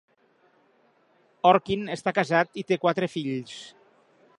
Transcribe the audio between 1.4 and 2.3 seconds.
Orkin està